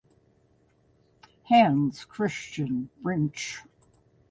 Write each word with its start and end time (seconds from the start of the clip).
Hans 1.43 2.05
Christian 2.05 2.89
Brinch. 3.03 3.59